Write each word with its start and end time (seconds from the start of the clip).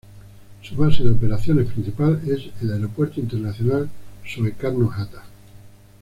Su 0.63 0.75
base 0.75 1.03
de 1.03 1.11
operaciones 1.11 1.71
principal 1.71 2.19
es 2.25 2.49
el 2.63 2.71
Aeropuerto 2.73 3.19
Internacional 3.19 3.87
Soekarno-Hatta. 4.25 5.23